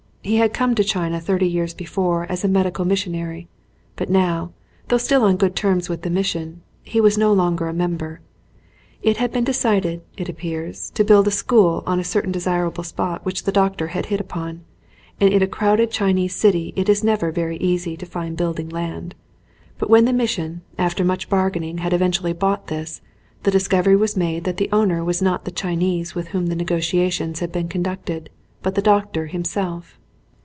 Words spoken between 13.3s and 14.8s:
the doctor had hit upon,